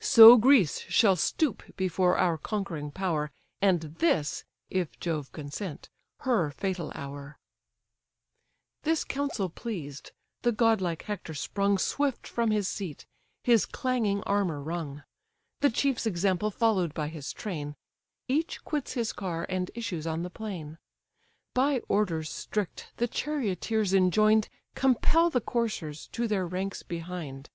[0.00, 6.90] So Greece shall stoop before our conquering power, And this (if Jove consent) her fatal
[6.94, 13.04] hour." POLYDAMAS ADVISING HECTOR This counsel pleased: the godlike Hector sprung Swift from his seat;
[13.44, 15.02] his clanging armour rung.
[15.60, 17.76] The chief's example follow'd by his train,
[18.28, 20.78] Each quits his car, and issues on the plain,
[21.52, 27.50] By orders strict the charioteers enjoin'd Compel the coursers to their ranks behind.